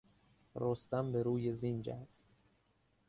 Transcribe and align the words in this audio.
رستم 0.55 1.11
به 1.11 1.23
روی 1.23 1.53
زین 1.53 1.81
جست. 1.81 2.29